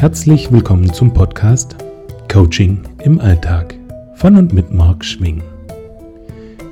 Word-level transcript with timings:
Herzlich 0.00 0.50
willkommen 0.50 0.92
zum 0.94 1.12
Podcast 1.12 1.76
Coaching 2.32 2.80
im 3.04 3.20
Alltag 3.20 3.74
von 4.14 4.36
und 4.36 4.54
mit 4.54 4.72
Marc 4.72 5.04
Schwing. 5.04 5.42